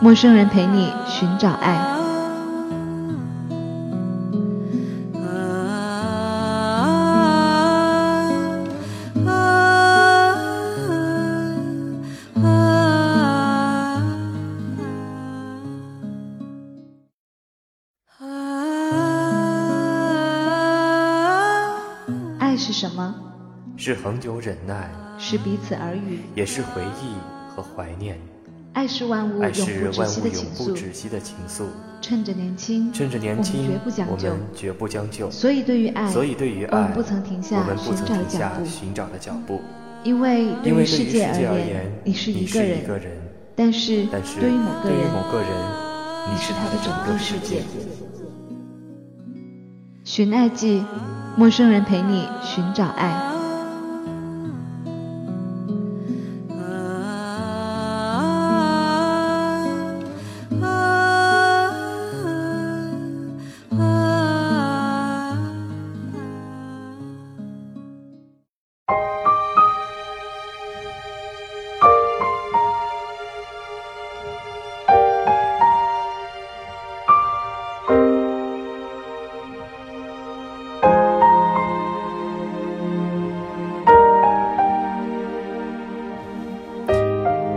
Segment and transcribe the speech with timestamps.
[0.00, 1.94] 陌生人陪你寻找爱。
[22.38, 23.14] 爱是什么？
[23.76, 27.14] 是恒久忍耐，是彼此耳语，也是回忆
[27.54, 28.16] 和怀念。
[28.74, 29.50] 爱是万物永
[30.58, 31.64] 不止息的情愫。
[32.02, 35.30] 趁着年轻，趁着年轻，我们绝不将就。
[35.30, 37.64] 所以对于爱，所以对于爱，我们不曾停下
[38.66, 39.62] 寻找的脚步。
[40.02, 42.62] 因为对于世界而言，你是一个
[42.98, 43.12] 人，
[43.56, 45.48] 但是对于某个人，
[46.30, 47.62] 你是他的整个世界。
[50.04, 50.84] 寻爱记。
[51.36, 53.33] 陌生人陪你寻找爱。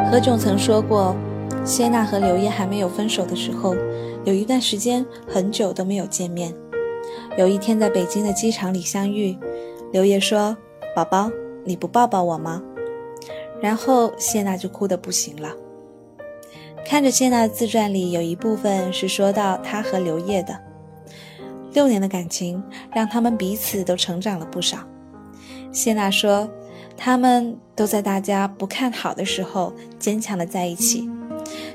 [0.10, 1.14] 何炅曾说过，
[1.66, 3.76] 谢娜和刘烨还没有分手的时候，
[4.24, 6.54] 有一段时间很久都没有见面。
[7.38, 9.38] 有一天在北京的机场里相遇，
[9.92, 10.56] 刘烨说
[10.96, 11.30] ：“宝宝，
[11.66, 12.64] 你不抱抱我吗？”
[13.62, 15.54] 然后谢娜就哭得不行了。
[16.86, 20.58] 看着谢娜的自传里有一部分是说到她和刘烨的
[21.74, 22.64] 六年的感情，
[22.94, 24.78] 让他们彼此都成长了不少。
[25.74, 26.50] 谢娜说。
[26.98, 31.08] 他们都在大家不看好的时候坚强的在一起，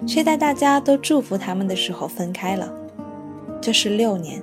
[0.06, 2.71] 却在大家都祝福他们的时候分开了。
[3.61, 4.43] 这是六年。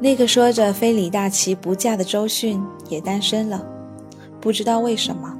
[0.00, 3.66] 那个说着非李大齐不嫁的周迅也单身了，
[4.40, 5.36] 不知道为什么，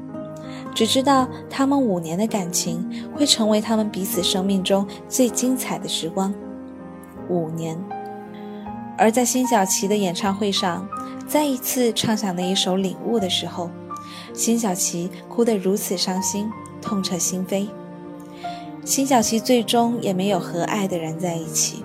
[0.74, 6.34] 只知道他们五年的感情会成为他们彼此生命中最精彩的时光。
[7.28, 7.78] 五年。
[8.98, 10.86] 而在辛晓琪的演唱会上。
[11.26, 13.68] 再一次唱响那一首《领悟》的时候，
[14.32, 16.48] 辛晓琪哭得如此伤心，
[16.80, 17.66] 痛彻心扉。
[18.84, 21.84] 辛晓琪最终也没有和爱的人在一起，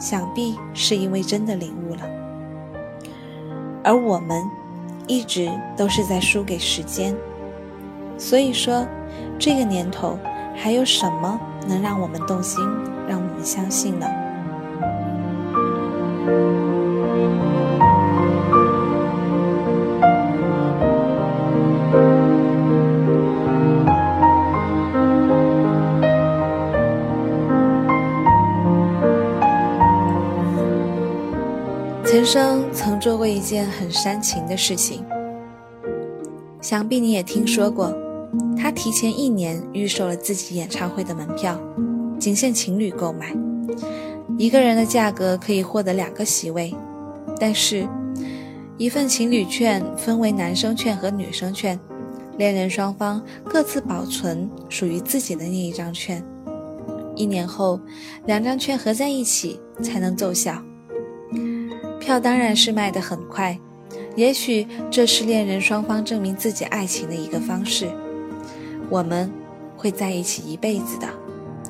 [0.00, 2.02] 想必是因为真的领悟了。
[3.84, 4.42] 而我们，
[5.06, 7.14] 一直都是在输给时间。
[8.18, 8.84] 所以说，
[9.38, 10.18] 这个年头
[10.56, 12.60] 还有什么能让我们动心，
[13.08, 14.06] 让我们相信呢？
[32.20, 35.02] 人生曾做过一件很煽情的事情，
[36.60, 37.96] 想必你也听说过。
[38.58, 41.58] 他提前一年预售了自己演唱会的门票，
[42.18, 43.34] 仅限情侣购买，
[44.36, 46.74] 一个人的价格可以获得两个席位。
[47.40, 47.88] 但是，
[48.76, 51.80] 一份情侣券分为男生券和女生券，
[52.36, 56.22] 恋人双方各自保存属于自己的那一张券。
[57.16, 57.80] 一年后，
[58.26, 60.62] 两张券合在一起才能奏效。
[62.00, 63.56] 票当然是卖得很快，
[64.16, 67.88] 也许这是恋人双方证明自己爱情的一个方式。
[68.88, 69.30] 我们
[69.76, 71.06] 会在一起一辈子的，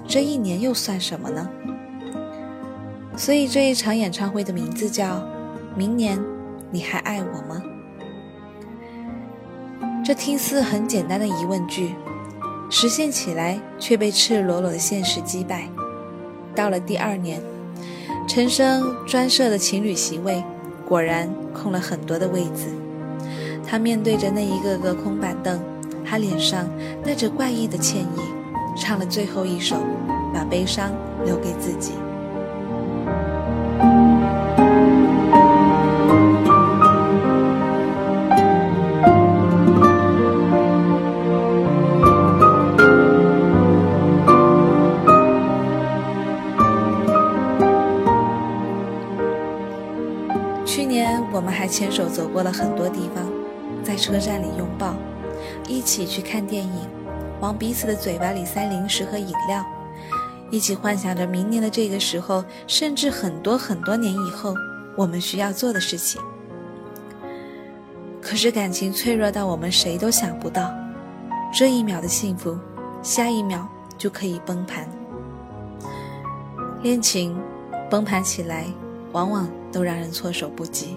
[0.07, 1.47] 这一年又算什么呢？
[3.17, 5.17] 所以这一场演唱会的名字叫
[5.77, 6.19] 《明年
[6.71, 7.63] 你还爱我吗》。
[10.03, 11.95] 这听似很简单的疑问句，
[12.71, 15.69] 实现起来却被赤裸裸的现实击败。
[16.55, 17.43] 到了第二年。
[18.33, 20.41] 陈升专设的情侣席位，
[20.87, 22.69] 果然空了很多的位子。
[23.67, 25.61] 他面对着那一个个空板凳，
[26.05, 26.65] 他脸上
[27.05, 28.21] 带着怪异的歉意，
[28.81, 29.79] 唱了最后一首，
[30.33, 30.93] 把悲伤
[31.25, 31.95] 留给自己。
[52.33, 53.25] 过了很多地方，
[53.83, 54.95] 在车站里拥抱，
[55.69, 56.89] 一起去看电影，
[57.41, 59.65] 往彼此的嘴巴里塞零食和饮料，
[60.51, 64.55] 一起幻想着明年的这个时候，甚至很多很多年以后，
[64.97, 66.21] 我们需要做的事情。
[68.21, 70.73] 可是感情脆弱到我们谁都想不到，
[71.53, 72.57] 这一秒的幸福，
[73.03, 73.67] 下一秒
[73.99, 74.89] 就可以崩盘。
[76.83, 77.37] 恋情
[77.91, 78.67] 崩盘起来，
[79.13, 80.97] 往往都让人措手不及。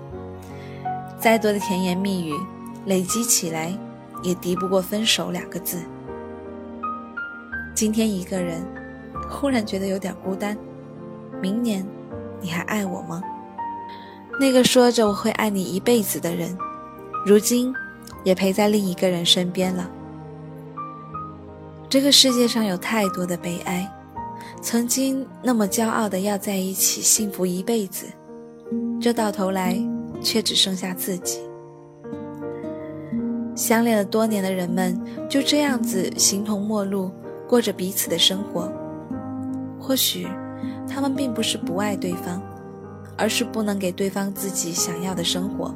[1.23, 2.33] 再多的甜言蜜语，
[2.85, 3.73] 累积起来，
[4.23, 5.77] 也敌不过分手两个字。
[7.73, 8.61] 今天一个人，
[9.29, 10.57] 忽然觉得有点孤单。
[11.41, 11.87] 明年，
[12.41, 13.23] 你还爱我吗？
[14.37, 16.57] 那个说着我会爱你一辈子的人。
[17.25, 17.73] 如今，
[18.25, 19.89] 也陪在另一个人身边了。
[21.87, 23.89] 这个世界上有太多的悲哀，
[24.61, 28.07] 曾经那么骄傲的要在一起，幸福一辈子，
[28.99, 29.77] 这到头来
[30.23, 31.39] 却只剩下自己。
[33.55, 34.99] 相恋了多年的人们
[35.29, 37.11] 就这样子形同陌路，
[37.47, 38.71] 过着彼此的生活。
[39.79, 40.27] 或许，
[40.87, 42.41] 他们并不是不爱对方，
[43.17, 45.75] 而是不能给对方自己想要的生活。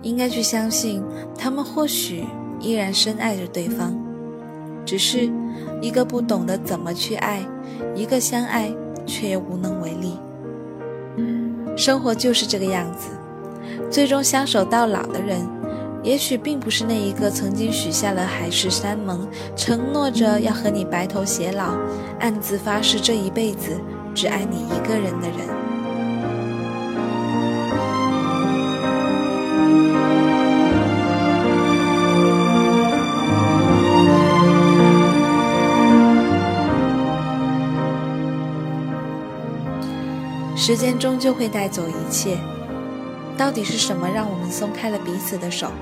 [0.00, 1.02] 应该去相信，
[1.36, 2.24] 他们或许
[2.60, 3.94] 依然深爱着对方，
[4.86, 5.28] 只是
[5.82, 7.42] 一个不懂得怎么去爱，
[7.94, 8.72] 一个相爱
[9.04, 10.16] 却又无能为力。
[11.78, 13.08] 生活就是这个样子，
[13.88, 15.48] 最终相守到老的人，
[16.02, 21.78] 也许并不是那一个曾经许下了海誓山盟，承诺着要和你白头偕老，
[22.18, 23.80] 暗自发誓这一辈子
[24.12, 25.67] 只爱你一个人的人。
[40.68, 42.36] 时间终究会带走一切，
[43.38, 45.72] 到底是什么让我们松开了彼此的手？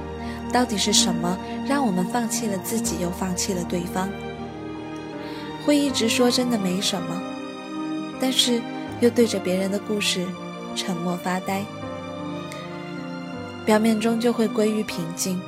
[0.53, 1.37] 到底是什么
[1.67, 4.09] 让我们放弃了自己，又放弃了对方？
[5.65, 7.21] 会一直说真的没什么，
[8.21, 8.63] 但是
[9.01, 10.25] 又对着别人的故事
[10.77, 11.65] 沉默发呆。
[13.65, 15.43] 表面终究会归于平静，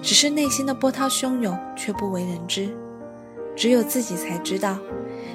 [0.00, 2.72] 只是内心的波涛汹涌却不为人知，
[3.56, 4.78] 只有自己才知道，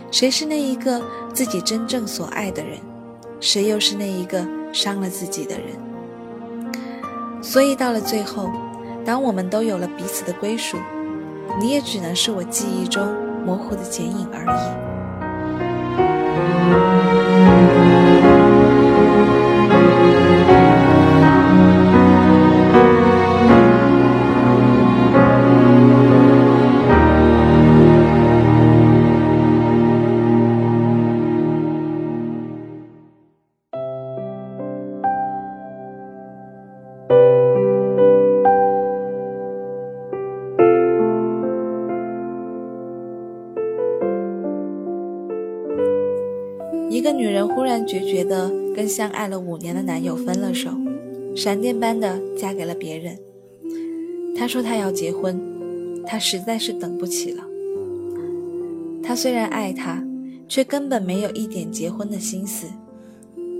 [0.10, 2.80] 谁是那一个自己真正所爱的人。
[3.42, 5.68] 谁又是那一个伤了自己的人？
[7.42, 8.50] 所以到了最后，
[9.04, 10.78] 当我们都有了彼此的归属，
[11.60, 13.04] 你也只能是我记忆中
[13.44, 14.91] 模糊的剪影而已。
[48.92, 50.70] 相爱了五年的男友分了手，
[51.34, 53.18] 闪电般的嫁给了别人。
[54.36, 55.40] 她说她要结婚，
[56.06, 57.44] 她实在是等不起了。
[59.02, 60.04] 她虽然爱他，
[60.48, 62.68] 却根本没有一点结婚的心思。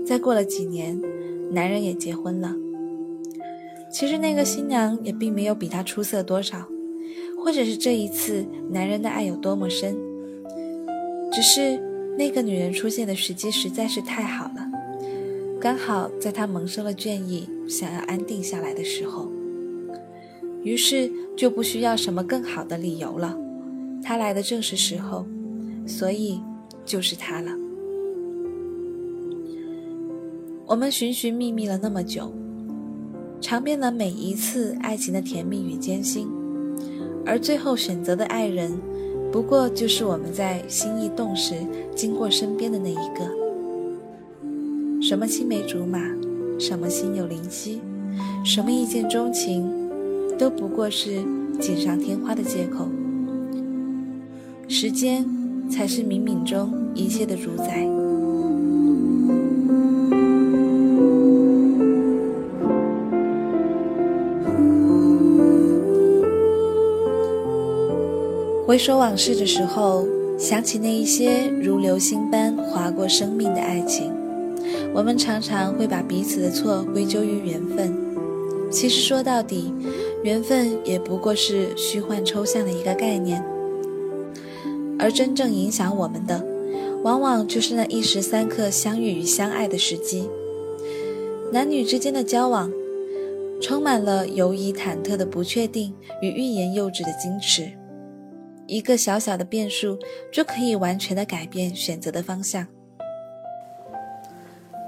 [0.04, 1.00] 再过了几年，
[1.50, 2.54] 男人也结婚了。
[3.90, 6.68] 其实那个新娘也并没有比他出色多少，
[7.42, 9.96] 或者是这一次男人的爱有多么深，
[11.32, 11.80] 只是。
[12.14, 14.70] 那个女人出现的时机实在是太好了，
[15.62, 19.30] 刚好在他萌生了倦意，想要安定下来的时候，
[20.64, 23.38] 于是就不需要什么更好的理由了。
[24.02, 25.24] 他来的正是时候，
[25.86, 26.40] 所以
[26.84, 27.52] 就是他了。
[30.66, 32.32] 我们寻寻觅觅了那么久，
[33.40, 36.28] 尝遍了每一次爱情的甜蜜与艰辛，
[37.24, 38.72] 而最后选择的爱人。
[39.30, 41.54] 不过就是我们在心意动时
[41.94, 43.41] 经过身边的那一个，
[45.02, 45.98] 什么青梅竹马，
[46.60, 47.80] 什么心有灵犀，
[48.44, 49.68] 什么一见钟情，
[50.38, 51.20] 都不过是
[51.58, 52.86] 锦上添花的借口。
[54.68, 55.26] 时间
[55.68, 57.84] 才是冥冥中一切的主宰。
[68.64, 70.06] 回首往事的时候，
[70.38, 74.12] 想起那一些如流星般划过生命的爱情，
[74.94, 77.94] 我们常常会把彼此的错归咎于缘分。
[78.70, 79.72] 其实说到底，
[80.22, 83.44] 缘分也不过是虚幻抽象的一个概念，
[84.98, 86.42] 而真正影响我们的，
[87.02, 90.28] 往往就是那一时三刻相遇与相爱的时机。
[91.52, 92.72] 男女之间的交往，
[93.60, 97.70] 充满了犹疑忐忑的不确定与欲言又止的矜持。
[98.66, 99.98] 一个小小的变数
[100.32, 102.66] 就可以完全的改变选择的方向。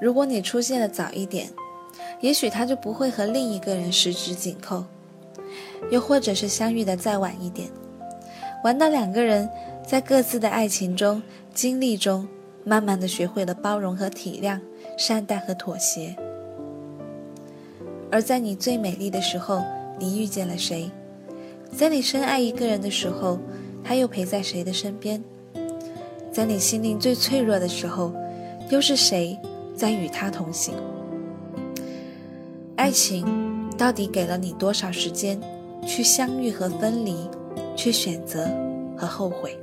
[0.00, 1.48] 如果你出现的早一点，
[2.20, 4.84] 也许他就不会和另一个人十指紧扣；
[5.90, 7.68] 又或者是相遇的再晚一点，
[8.62, 9.48] 玩到两个人
[9.86, 11.22] 在各自的爱情中、
[11.52, 12.26] 经历中，
[12.64, 14.58] 慢慢的学会了包容和体谅、
[14.98, 16.14] 善待和妥协。
[18.10, 19.62] 而在你最美丽的时候，
[19.98, 20.90] 你遇见了谁？
[21.76, 23.38] 在你深爱一个人的时候，
[23.82, 25.22] 他又陪在谁的身边？
[26.30, 28.12] 在你心灵最脆弱的时候，
[28.70, 29.38] 又是谁
[29.74, 30.74] 在与他同行？
[32.76, 35.40] 爱情到底给了你多少时间，
[35.86, 37.16] 去相遇和分离，
[37.76, 38.48] 去选择
[38.96, 39.58] 和后悔？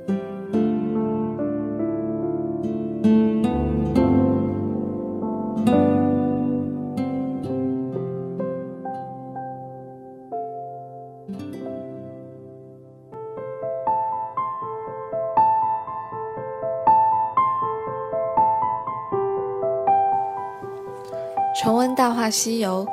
[21.94, 22.86] 大话西游》，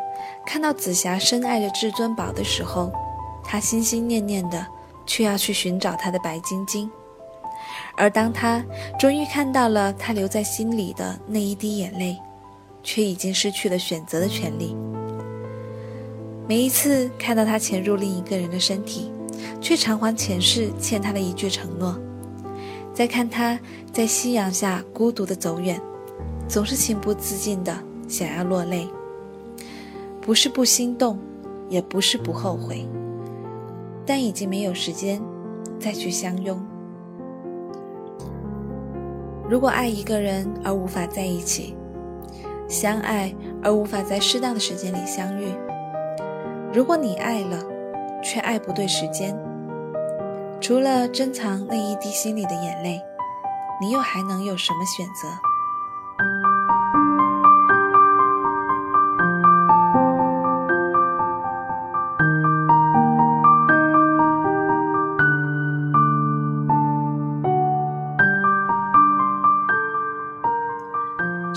[0.46, 2.92] 看到紫霞深爱着至尊宝的时候，
[3.44, 4.66] 他心心念念的
[5.06, 6.90] 却要去寻找他的白晶晶。
[7.96, 8.64] 而当他
[8.98, 12.18] 终于看到了他留在心里的那一滴眼泪，
[12.82, 14.76] 却已经失去了选择的权利。
[16.48, 19.12] 每一次看到他潜入另一个人的身体，
[19.62, 21.94] 却偿还前世欠他的一句承诺；
[22.94, 23.60] 再看他
[23.92, 25.80] 在夕阳下孤独的走远，
[26.48, 27.89] 总是情不自禁的。
[28.10, 28.90] 想要落泪，
[30.20, 31.20] 不是不心动，
[31.70, 32.86] 也不是不后悔，
[34.04, 35.22] 但已经没有时间
[35.80, 36.60] 再去相拥。
[39.48, 41.76] 如果爱一个人而无法在一起，
[42.68, 45.54] 相爱而无法在适当的时间里相遇，
[46.74, 47.64] 如果你爱了，
[48.24, 49.38] 却爱不对时间，
[50.60, 53.00] 除了珍藏那一滴心里的眼泪，
[53.80, 55.49] 你又还能有什么选择？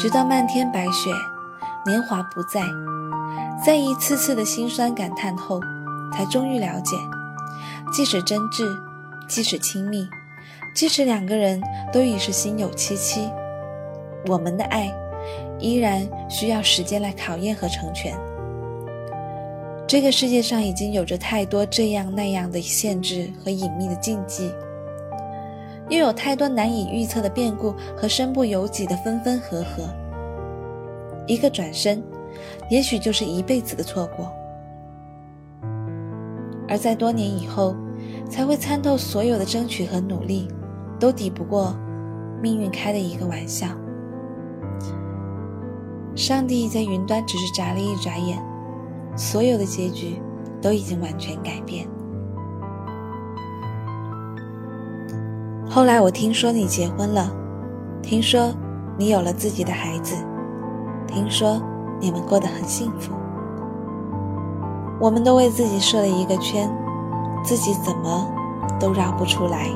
[0.03, 1.13] 直到漫天白雪，
[1.87, 2.61] 年华不在，
[3.65, 5.61] 在一次次的心酸感叹后，
[6.13, 6.97] 才终于了解，
[7.93, 8.69] 即使真挚，
[9.29, 10.05] 即使亲密，
[10.75, 13.31] 即使两个人都已是心有戚戚，
[14.27, 14.93] 我们的爱
[15.61, 18.13] 依然需要时间来考验和成全。
[19.87, 24.53] 这个世界上已经有着太多这样那样的限制和隐秘的禁忌。
[25.89, 29.85] 又有太多难以预测的变故和身不由己的分分合合，
[31.27, 32.03] 一个转身，
[32.71, 34.33] 也许就是一辈子的错过，
[36.69, 37.75] 而在多年以后，
[38.31, 40.49] 才会参透所有的争取和努力，
[40.99, 41.77] 都抵不过
[42.41, 43.69] 命运开的一个玩笑。
[46.15, 48.39] 上帝在云端只是眨了一眨眼，
[49.17, 50.21] 所有的结局
[50.61, 51.87] 都已经完全改变。
[55.75, 57.33] 后来我听说你结婚了，
[58.03, 58.53] 听说
[58.99, 60.15] 你有了自己的孩子，
[61.07, 61.59] 听说
[61.99, 63.11] 你们过得很幸福。
[65.01, 66.71] 我们都为自己设了一个圈，
[67.43, 68.31] 自己怎么
[68.79, 69.67] 都绕不出来。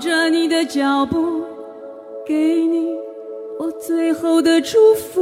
[0.00, 1.42] 着你的脚步，
[2.26, 2.96] 给你
[3.58, 5.20] 我最后的祝福。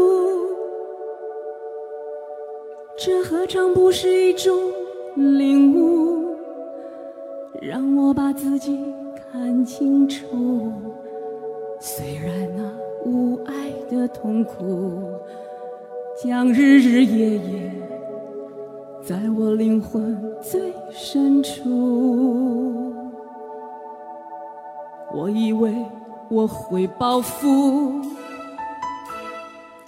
[2.97, 4.57] 这何尝不是一种
[5.17, 6.37] 领悟，
[7.61, 8.79] 让我把自己
[9.33, 10.73] 看清楚。
[11.81, 12.63] 虽然那
[13.05, 13.55] 无爱
[13.91, 15.03] 的痛苦
[16.23, 17.73] 将日日夜夜
[19.03, 22.88] 在我灵魂最深处，
[25.19, 25.75] 我以为
[26.31, 28.01] 我会报复，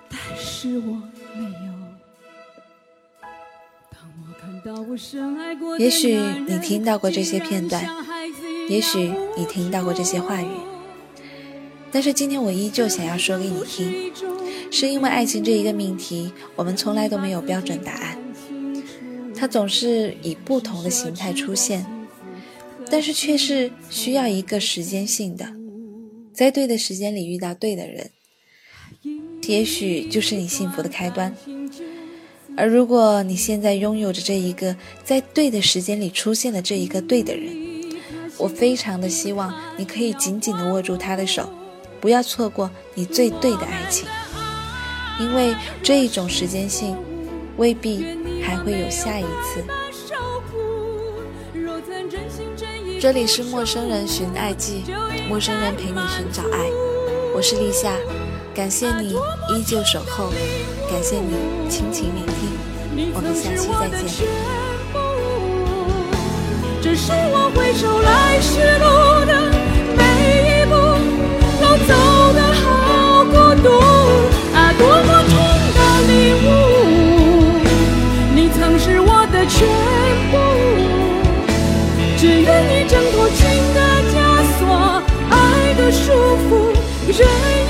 [0.08, 1.00] 但是我
[1.36, 1.70] 没有。
[5.78, 6.18] 也许
[6.48, 7.80] 你听到过这些片段。
[8.68, 10.48] 也许你听到过这些话语，
[11.92, 14.12] 但是今天我依旧想要说给你听，
[14.72, 18.18] 是因为爱情这一个命题，我们从来都没有标准答案，
[19.34, 21.86] 它总是以不同的形态出现，
[22.90, 25.46] 但是却是需要一个时间性的，
[26.34, 28.10] 在对的时间里遇到对的人，
[29.46, 31.34] 也许就是你幸福的开端。
[32.56, 37.56] 而如果你现在拥有着这一个在对的时间里出现的这一个对的人，
[38.36, 41.48] 我非常的希望你可以紧紧的握住他的手，
[42.00, 44.06] 不要错过你最对的爱情，
[45.20, 46.96] 因为这一种时间性
[47.56, 48.04] 未必
[48.42, 49.64] 还会有下一次。
[53.00, 54.84] 这里是陌生人寻爱记，
[55.26, 56.70] 陌生人陪你寻找爱，
[57.34, 57.92] 我是立夏。
[58.54, 59.14] 感谢你
[59.48, 60.28] 依旧守候，
[60.86, 61.34] 感谢你
[61.66, 64.28] 倾情聆听，我们下期再见。
[66.82, 68.84] 这是我回首来时路
[69.24, 69.50] 的
[69.96, 70.02] 每
[70.60, 70.74] 一步，
[71.58, 71.96] 都走
[72.34, 73.80] 得好孤独
[74.54, 75.32] 啊，多么痛
[75.72, 76.12] 的领
[76.44, 77.64] 悟，
[78.34, 79.66] 你曾是我的全
[80.30, 80.36] 部，
[82.30, 83.80] 愿你挣脱情的
[84.12, 84.14] 枷
[84.58, 86.12] 锁，爱的束
[86.48, 86.72] 缚，
[87.06, 87.69] 任。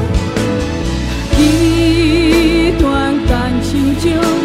[3.99, 4.40] 就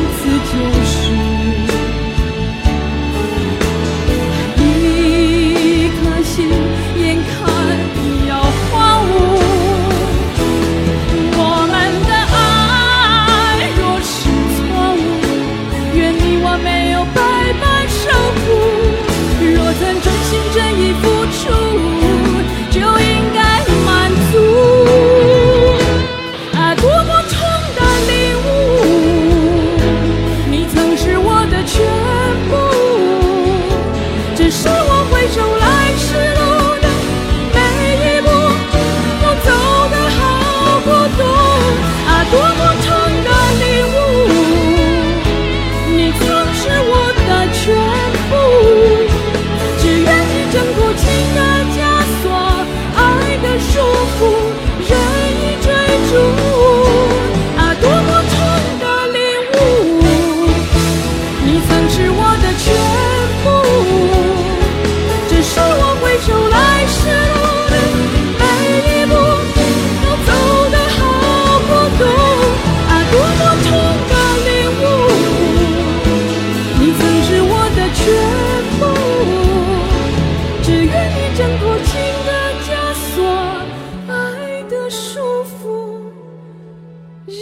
[87.26, 87.36] 人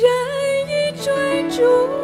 [0.66, 2.03] 已追逐。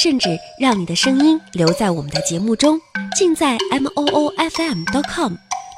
[0.00, 2.80] 甚至让你的声音留在我们的节目中，
[3.16, 4.84] 尽在 m o o f m.
[4.84, 5.34] dot com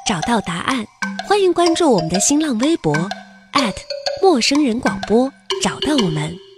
[0.07, 0.85] 找到答案。
[1.27, 2.95] 欢迎关注我们的新浪微博
[4.21, 6.50] 陌生人广播，找到我们。